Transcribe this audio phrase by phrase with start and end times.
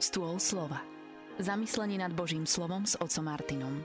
[0.00, 0.80] Stôl slova.
[1.36, 3.84] Zamyslenie nad Božím slovom s otcom Martinom.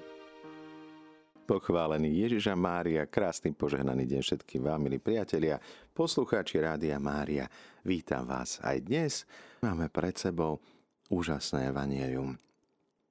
[1.44, 5.60] Pochválený Ježiša Mária, krásny požehnaný deň všetkým vám, milí priatelia,
[5.92, 7.52] poslucháči Rádia Mária.
[7.84, 9.28] Vítam vás aj dnes.
[9.60, 10.64] Máme pred sebou
[11.12, 12.40] úžasné evanielium.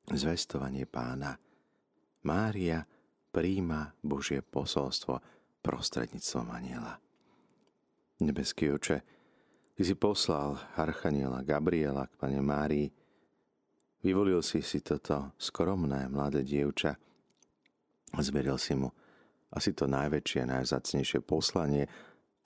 [0.08, 1.36] Zvestovanie pána.
[2.24, 2.88] Mária
[3.28, 5.20] príjma Božie posolstvo
[5.60, 6.96] prostredníctvom aniela.
[8.24, 9.13] Nebeský oče,
[9.74, 12.86] Ty si poslal Archaniela Gabriela k pane Márii.
[14.06, 16.94] Vyvolil si si toto skromné mladé dievča
[18.14, 18.94] a zveril si mu
[19.50, 21.90] asi to najväčšie, najvzácnejšie poslanie,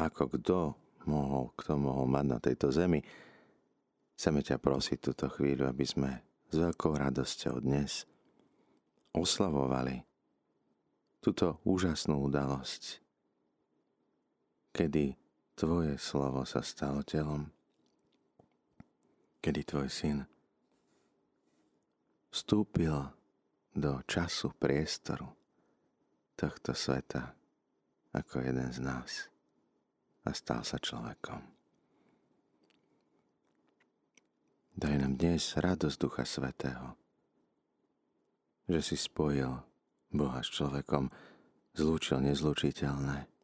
[0.01, 0.59] ako kto
[1.05, 3.05] mohol, kto mohol mať na tejto zemi.
[4.17, 8.09] Chceme ťa prosiť túto chvíľu, aby sme s veľkou radosťou dnes
[9.13, 10.01] oslavovali
[11.21, 13.05] túto úžasnú udalosť,
[14.73, 15.28] kedy
[15.59, 17.51] Tvoje slovo sa stalo telom,
[19.43, 20.23] kedy Tvoj syn
[22.31, 22.95] vstúpil
[23.75, 25.27] do času, priestoru
[26.39, 27.35] tohto sveta
[28.15, 29.27] ako jeden z nás
[30.23, 31.43] a stal sa človekom.
[34.79, 36.95] Daj nám dnes radosť Ducha Svetého,
[38.71, 39.59] že si spojil
[40.15, 41.11] Boha s človekom,
[41.75, 43.38] zlúčil nezlučiteľné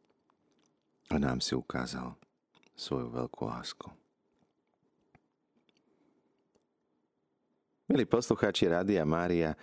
[1.09, 2.17] a nám si ukázal
[2.73, 3.87] svoju veľkú lásku.
[7.85, 9.53] Milí poslucháči Rádia Mária,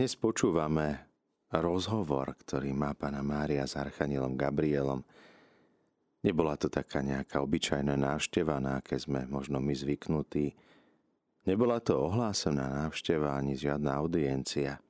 [0.00, 1.04] dnes počúvame
[1.52, 5.04] rozhovor, ktorý má pána Mária s Archanielom Gabrielom.
[6.24, 10.56] Nebola to taká nejaká obyčajná návšteva, na aké sme možno my zvyknutí.
[11.44, 14.80] Nebola to ohlásená návšteva ani žiadna audiencia.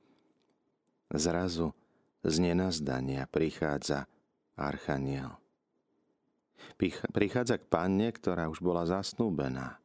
[1.11, 1.75] Zrazu
[2.23, 4.07] z nenazdania prichádza
[4.55, 5.35] Archaniel–
[7.11, 9.77] prichádza k panne, ktorá už bola zasnúbená.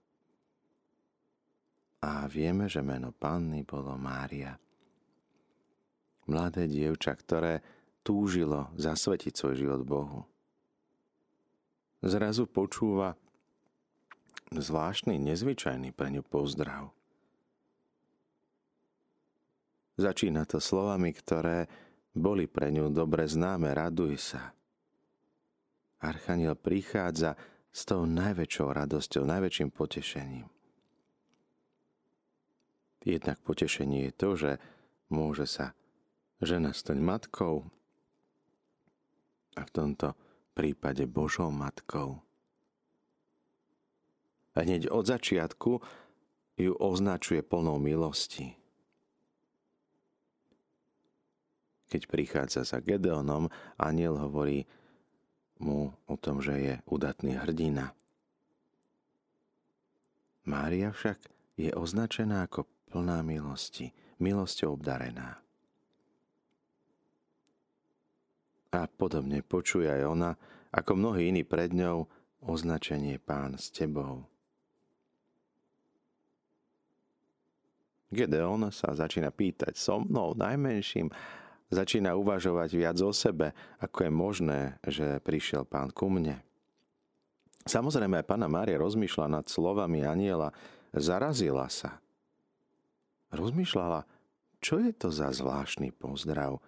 [2.03, 4.59] A vieme, že meno panny bolo Mária.
[6.27, 7.63] Mladé dievča, ktoré
[8.03, 10.21] túžilo zasvetiť svoj život Bohu.
[12.03, 13.15] Zrazu počúva
[14.51, 16.91] zvláštny, nezvyčajný pre ňu pozdrav.
[19.95, 21.71] Začína to slovami, ktoré
[22.11, 23.71] boli pre ňu dobre známe.
[23.71, 24.51] Raduj sa.
[26.03, 27.39] Archaniel prichádza
[27.71, 30.51] s tou najväčšou radosťou, najväčším potešením.
[33.07, 34.51] Jednak potešenie je to, že
[35.11, 35.79] môže sa
[36.43, 37.71] žena stať matkou
[39.55, 40.19] a v tomto
[40.59, 42.19] prípade Božou matkou.
[44.53, 45.81] A hneď od začiatku
[46.61, 48.59] ju označuje plnou milosti.
[51.89, 53.49] Keď prichádza za Gedeonom,
[53.81, 54.65] aniel hovorí,
[55.63, 57.95] mu o tom, že je udatný hrdina.
[60.43, 61.23] Mária však
[61.55, 65.39] je označená ako plná milosti, milosťou obdarená.
[68.73, 70.31] A podobne počuje aj ona,
[70.75, 72.09] ako mnohí iní pred ňou,
[72.43, 74.27] označenie pán s tebou.
[78.13, 81.09] Gedeon sa začína pýtať so mnou, najmenším,
[81.73, 86.45] začína uvažovať viac o sebe, ako je možné, že prišiel pán ku mne.
[87.65, 90.53] Samozrejme aj pána Mária rozmýšľa nad slovami aniela,
[90.93, 92.05] zarazila sa.
[93.33, 94.05] Rozmýšľala,
[94.61, 96.61] čo je to za zvláštny pozdrav.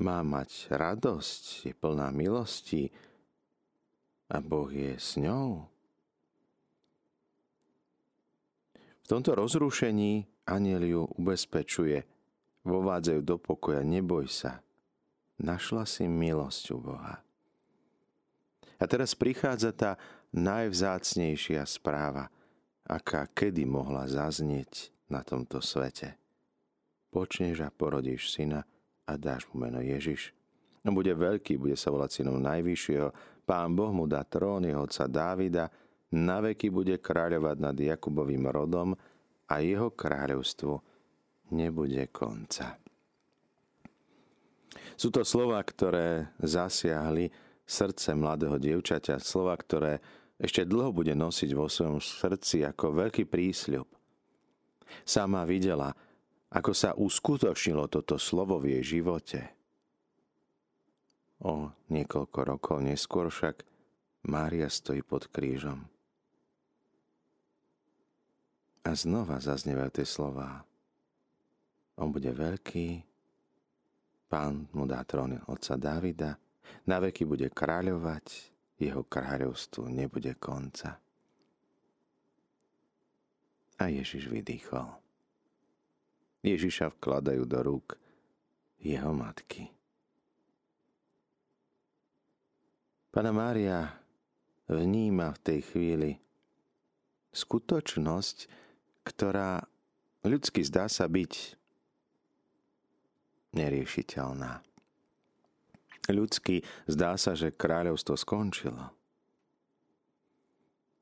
[0.00, 2.88] Má mať radosť, je plná milosti
[4.32, 5.68] a Boh je s ňou.
[9.04, 12.08] V tomto rozrušení aniel ju ubezpečuje–
[12.64, 14.64] vovádzajú do pokoja, neboj sa.
[15.38, 17.20] Našla si milosť u Boha.
[18.80, 19.90] A teraz prichádza tá
[20.34, 22.28] najvzácnejšia správa,
[22.84, 26.18] aká kedy mohla zaznieť na tomto svete.
[27.14, 28.66] Počneš a porodíš syna
[29.06, 30.34] a dáš mu meno Ježiš.
[30.84, 33.08] On bude veľký, bude sa volať synom Najvyššieho.
[33.48, 35.72] Pán Boh mu dá trón jeho otca Dávida,
[36.14, 38.94] na veky bude kráľovať nad Jakubovým rodom
[39.48, 40.93] a jeho kráľovstvu
[41.54, 42.76] nebude konca.
[44.94, 47.30] Sú to slova, ktoré zasiahli
[47.66, 49.98] srdce mladého dievčaťa, slova, ktoré
[50.38, 53.86] ešte dlho bude nosiť vo svojom srdci ako veľký prísľub.
[55.06, 55.94] Sama videla,
[56.54, 59.40] ako sa uskutočnilo toto slovo v jej živote.
[61.42, 63.66] O niekoľko rokov neskôr však
[64.30, 65.84] Mária stojí pod krížom.
[68.84, 70.62] A znova zaznievajú tie slová.
[72.02, 72.86] On bude veľký,
[74.26, 76.34] pán mu dá trón otca Davida,
[76.90, 78.26] na veky bude kráľovať,
[78.82, 80.98] jeho kráľovstvu nebude konca.
[83.78, 84.90] A Ježiš vydýchol.
[86.44, 87.96] Ježiša vkladajú do rúk
[88.82, 89.70] jeho matky.
[93.14, 93.94] Pana Mária
[94.66, 96.10] vníma v tej chvíli
[97.30, 98.36] skutočnosť,
[99.06, 99.62] ktorá
[100.26, 101.63] ľudsky zdá sa byť
[103.54, 104.62] neriešiteľná.
[106.04, 108.92] Ľudsky zdá sa, že kráľovstvo skončilo.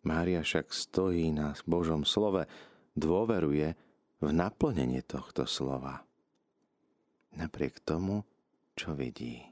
[0.03, 2.47] Mária však stojí na Božom slove,
[2.95, 3.75] dôveruje
[4.23, 6.07] v naplnenie tohto slova.
[7.35, 8.27] Napriek tomu,
[8.79, 9.43] čo vidí.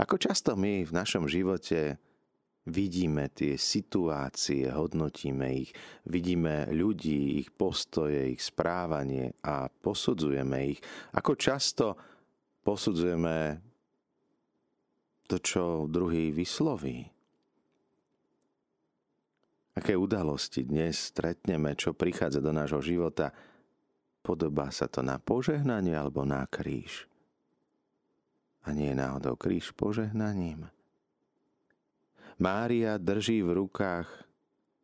[0.00, 2.00] Ako často my v našom živote
[2.66, 5.70] vidíme tie situácie, hodnotíme ich,
[6.06, 10.80] vidíme ľudí, ich postoje, ich správanie a posudzujeme ich.
[11.14, 11.94] Ako často
[12.66, 13.62] posudzujeme
[15.26, 17.06] to, čo druhý vysloví.
[19.76, 23.30] Aké udalosti dnes stretneme, čo prichádza do nášho života,
[24.24, 27.06] podobá sa to na požehnanie alebo na kríž
[28.66, 30.66] a nie je náhodou kríž požehnaním.
[32.36, 34.08] Mária drží v rukách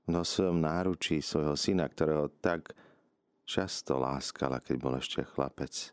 [0.09, 2.73] no svojom náručí svojho syna, ktorého tak
[3.45, 5.93] často láskala, keď bol ešte chlapec.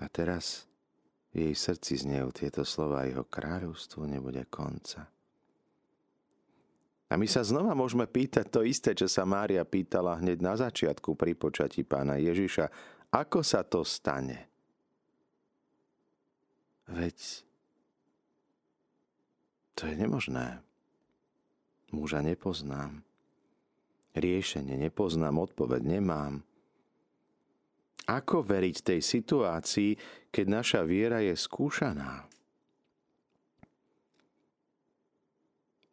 [0.00, 0.64] A teraz
[1.34, 5.06] v jej srdci znejú tieto slova, jeho kráľovstvu nebude konca.
[7.10, 11.18] A my sa znova môžeme pýtať to isté, čo sa Mária pýtala hneď na začiatku
[11.18, 12.70] pri počatí pána Ježiša.
[13.10, 14.46] Ako sa to stane?
[16.86, 17.49] Veď
[19.80, 20.60] to je nemožné.
[21.88, 23.00] Muža nepoznám.
[24.12, 26.44] Riešenie nepoznám, odpoveď nemám.
[28.04, 29.96] Ako veriť tej situácii,
[30.28, 32.28] keď naša viera je skúšaná?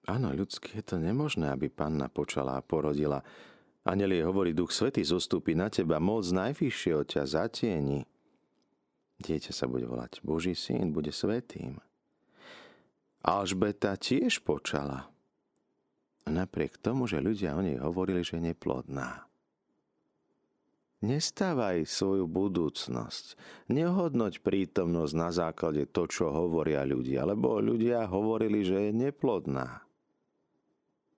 [0.07, 3.23] Áno, ľudsky je to nemožné, aby panna počala a porodila.
[3.87, 8.03] Anelie hovorí, Duch Svety zostúpi na teba, moc najvyššieho ťa zatieni.
[9.23, 11.79] Dieťa sa bude volať Boží syn, bude svetým.
[13.27, 15.11] Alžbeta tiež počala.
[16.31, 19.27] Napriek tomu, že ľudia o nej hovorili, že je neplodná.
[21.03, 23.35] Nestávaj svoju budúcnosť.
[23.67, 29.83] Nehodnoť prítomnosť na základe to, čo hovoria ľudia, lebo ľudia hovorili, že je neplodná.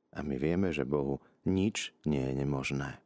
[0.10, 2.98] A my vieme, že Bohu nič nie je nemožné.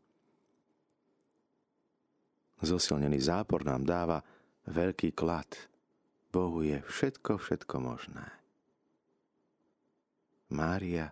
[2.64, 4.24] Zosilnený zápor nám dáva
[4.72, 5.52] veľký klad.
[6.32, 8.43] Bohu je všetko, všetko možné.
[10.54, 11.12] Mária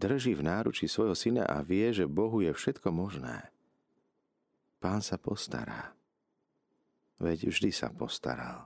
[0.00, 3.52] drží v náruči svojho syna a vie, že Bohu je všetko možné.
[4.80, 5.92] Pán sa postará.
[7.20, 8.64] Veď vždy sa postaral.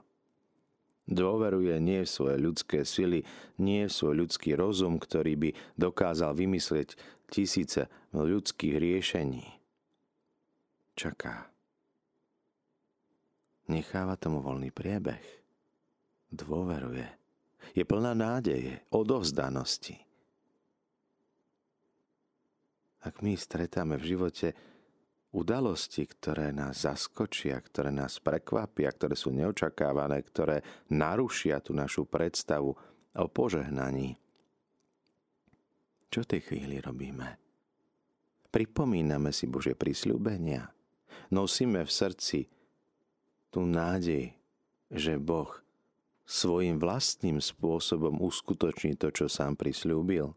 [1.05, 3.27] Dôveruje nie v svoje ľudské sily,
[3.59, 6.97] nie v svoj ľudský rozum, ktorý by dokázal vymyslieť
[7.29, 9.45] tisíce ľudských riešení.
[10.95, 11.51] Čaká
[13.65, 15.21] Necháva tomu voľný priebeh.
[16.29, 17.24] Dôveruje.
[17.73, 19.97] Je plná nádeje, odovzdanosti.
[23.05, 24.47] Ak my stretáme v živote
[25.35, 32.71] udalosti, ktoré nás zaskočia, ktoré nás prekvapia, ktoré sú neočakávané, ktoré narušia tú našu predstavu
[33.15, 34.17] o požehnaní,
[36.09, 37.35] čo v tej chvíli robíme?
[38.47, 40.71] Pripomíname si Božie prísľubenia.
[41.27, 42.47] Nosíme v srdci
[43.51, 44.31] tú nádej,
[44.87, 45.64] že Boh
[46.25, 50.33] svojim vlastným spôsobom uskutoční to, čo sám prislúbil.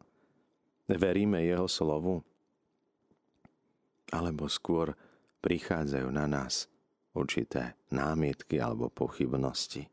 [0.88, 2.24] Veríme Jeho slovu?
[4.08, 4.96] Alebo skôr
[5.44, 6.68] prichádzajú na nás
[7.12, 9.88] určité námietky alebo pochybnosti.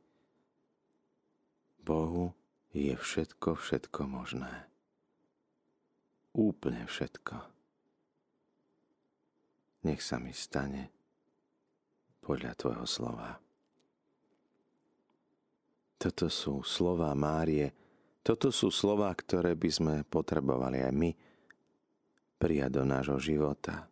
[1.83, 2.31] Bohu
[2.75, 4.67] je všetko, všetko možné.
[6.35, 7.35] Úplne všetko.
[9.85, 10.91] Nech sa mi stane
[12.25, 13.44] podľa Tvojho slova.
[16.05, 17.73] Toto sú slova Márie,
[18.21, 21.09] toto sú slova, ktoré by sme potrebovali aj my
[22.37, 23.89] prijať do nášho života.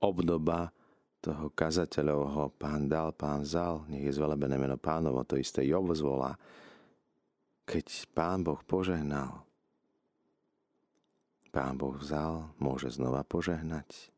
[0.00, 0.72] Obdoba
[1.20, 6.32] toho kazateľovho pán dal, pán vzal, nech je zvelebené meno pánovo, to isté Job zvolá.
[7.68, 9.44] Keď pán Boh požehnal,
[11.52, 14.08] pán Boh vzal, môže znova požehnať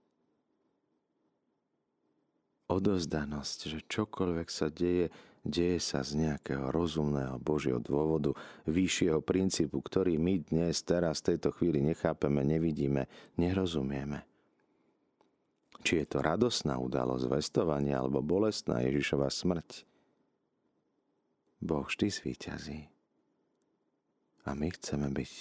[2.70, 5.10] odozdanosť, že čokoľvek sa deje,
[5.44, 8.36] deje sa z nejakého rozumného Božieho dôvodu,
[8.68, 13.08] vyššieho princípu, ktorý my dnes, teraz, v tejto chvíli nechápeme, nevidíme,
[13.40, 14.28] nerozumieme.
[15.80, 19.88] Či je to radosná udalosť vestovania alebo bolestná Ježišova smrť.
[21.60, 22.80] Boh vždy zvýťazí.
[24.44, 25.32] A my chceme byť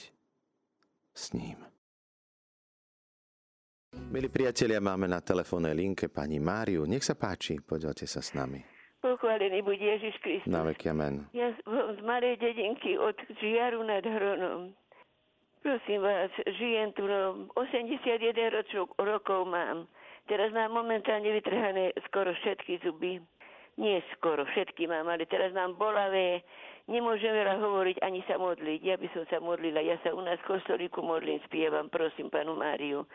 [1.15, 1.59] s ním.
[4.13, 6.87] Milí priatelia, máme na telefónnej linke pani Máriu.
[6.87, 8.78] Nech sa páči, poďte sa s nami.
[8.99, 10.51] Pochválený buď Ježiš Kristus.
[10.51, 11.23] Na veky amen.
[11.31, 11.55] Ja
[11.95, 14.75] z malej dedinky od Žiaru nad Hronom.
[15.63, 19.87] Prosím vás, žijem tu, no, 81 ročok, rokov mám.
[20.27, 23.23] Teraz mám momentálne vytrhané skoro všetky zuby.
[23.79, 26.43] Nie skoro, všetky mám, ale teraz mám bolavé,
[26.89, 28.81] Nemôžem veľa hovoriť ani sa modliť.
[28.81, 29.77] Ja by som sa modlila.
[29.85, 33.05] Ja sa u nás v kostolíku modlím, spievam, prosím panu Máriu.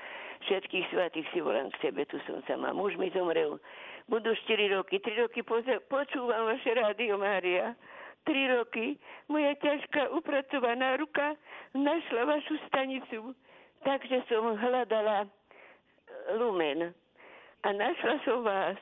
[0.47, 2.71] Všetkých svatých si volám k sebe, tu som sama.
[2.71, 3.59] Muž mi zomrel.
[4.07, 5.03] Budú 4 roky.
[5.03, 7.75] 3 roky poza- počúvam vaše rádio Mária.
[8.23, 8.95] 3 roky.
[9.27, 11.35] Moja ťažká upracovaná ruka
[11.75, 13.35] našla vašu stanicu.
[13.83, 15.27] Takže som hľadala
[16.39, 16.95] lumen.
[17.67, 18.79] A našla som vás.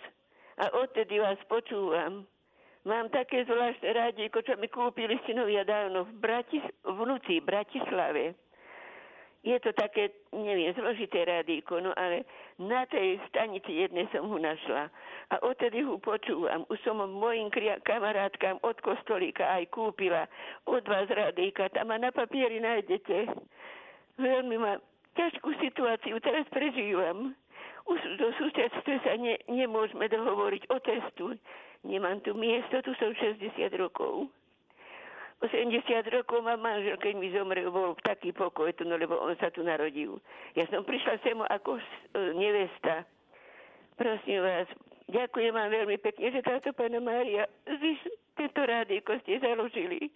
[0.60, 2.28] A odtedy vás počúvam.
[2.82, 8.34] Mám také zvláštne rádíko, čo mi kúpili synovia dávno v Bratis- vnúci Bratislave.
[9.42, 12.22] Je to také, neviem, zložité rádíko, no ale
[12.62, 14.86] na tej stanici jednej som ho našla.
[15.30, 16.62] A odtedy ho počúvam.
[16.70, 17.50] Už som mojim
[17.82, 20.30] kamarátkám od kostolíka aj kúpila
[20.66, 21.70] od vás rádíka.
[21.74, 23.30] Tam ma na papieri nájdete.
[24.18, 24.78] Veľmi ma
[25.18, 27.34] ťažkú situáciu teraz prežívam.
[27.82, 31.34] Už do susedstve sa ne, nemôžeme dohovoriť o testu.
[31.82, 33.42] Nemám tu miesto, tu som 60
[33.74, 34.30] rokov.
[35.42, 35.82] 80
[36.14, 39.66] rokov má manžel, keď mi zomrel, bol taký pokoj tu, no lebo on sa tu
[39.66, 40.22] narodil.
[40.54, 41.84] Ja som prišla sem ako e,
[42.38, 43.02] nevesta.
[43.98, 44.70] Prosím vás,
[45.10, 47.50] ďakujem vám veľmi pekne, že táto pána Mária,
[48.38, 50.14] tento rádiko ste založili.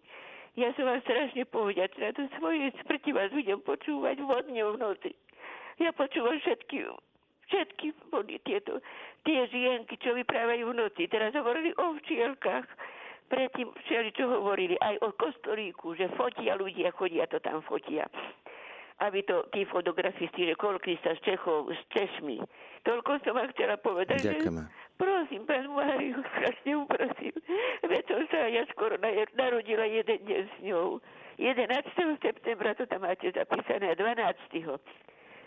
[0.55, 2.15] Ja som vám strašne povďačná.
[2.15, 5.13] Do svojej smrti vás budem počúvať vodne v noci.
[5.83, 6.87] Ja počúvam všetky
[7.47, 8.83] Všetky boli tieto,
[9.23, 11.07] tie žienky, čo vyprávajú v noci.
[11.07, 12.67] Teraz hovorili o včielkách.
[13.27, 18.07] Predtým všeli, čo hovorili aj o kostolíku, že fotia ľudia, chodia to tam fotia.
[19.03, 22.39] Aby to tí fotografisti, že koľko sa z Čechov, s Češmi.
[22.87, 24.31] Toľko som vám chcela povedať.
[24.31, 24.63] Ďakujeme.
[24.63, 27.35] Že, prosím, pán Máriu, strašne uprosím.
[27.83, 28.95] Veď som sa ja skoro
[29.35, 31.03] narodila jeden deň s ňou.
[31.37, 31.67] 11.
[32.25, 34.79] septembra to tam máte zapísané, 12.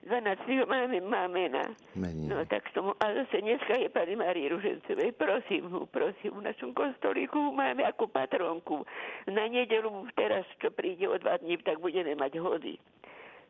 [0.08, 0.68] 12.
[0.68, 1.64] máme mamena.
[1.96, 2.30] Mením.
[2.30, 5.12] No tak tomu, a zase dneska je pani Marie Ružencovej.
[5.12, 8.88] Prosím ho, prosím, v našom kostolíku máme ako patronku.
[9.28, 12.80] Na nedelu teraz, čo príde o dva dní, tak budeme mať hody.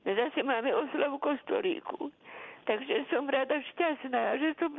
[0.06, 2.10] Zase máme oslavu kostolíku.
[2.66, 4.70] Takže som rada šťastná, že som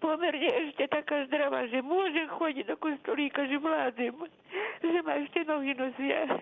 [0.00, 4.12] pomerne ešte taká zdravá, že môžem chodiť do kostolíka, že vládzem,
[4.80, 6.40] že ma ešte nohy nosia.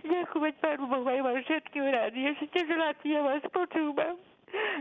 [0.00, 2.20] Ďakovať Pánu Bohu aj vám všetkým rádi.
[2.32, 4.16] Ešte želáci, ja vás počúvam.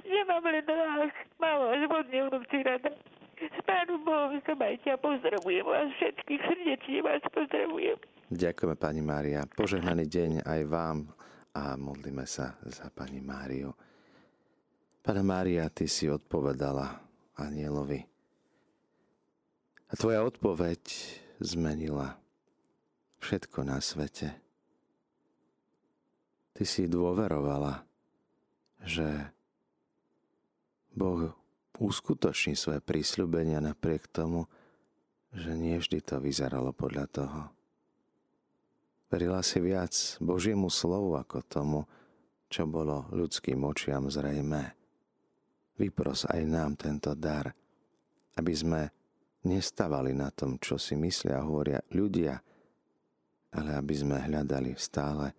[0.07, 2.91] Nemám len vás, mám vás vodne vnúci rada.
[3.39, 7.97] S Pánu Bohom sa majte a pozdravujem vás všetkých, srdečne vás pozdravujem.
[8.31, 9.43] Ďakujeme pani Mária.
[9.47, 10.97] Požehnaný deň aj vám
[11.55, 13.75] a modlíme sa za pani Máriu.
[15.03, 16.99] Pana Mária, ty si odpovedala
[17.39, 18.03] anielovi.
[19.89, 20.83] A tvoja odpoveď
[21.41, 22.19] zmenila
[23.19, 24.48] všetko na svete.
[26.53, 27.85] Ty si dôverovala,
[28.83, 29.31] že
[30.91, 31.31] Boh
[31.79, 34.51] uskutoční svoje prísľubenia napriek tomu,
[35.31, 37.41] že nie vždy to vyzeralo podľa toho.
[39.09, 41.79] Verila si viac Božiemu slovu ako tomu,
[42.51, 44.75] čo bolo ľudským očiam zrejmé.
[45.79, 47.55] Vypros aj nám tento dar,
[48.35, 48.81] aby sme
[49.47, 52.35] nestávali na tom, čo si myslia a hovoria ľudia,
[53.55, 55.31] ale aby sme hľadali stále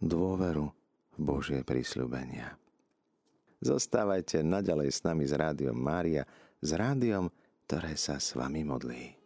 [0.00, 0.72] dôveru
[1.14, 2.56] v Božie prísľubenia.
[3.60, 6.24] Zostávajte naďalej s nami s Rádiom Mária,
[6.64, 7.28] s rádiom,
[7.68, 9.19] ktoré sa s vami modlí.